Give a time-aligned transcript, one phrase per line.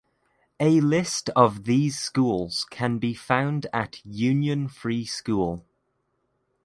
[0.59, 5.63] A list of these schools can be found at Union Free School.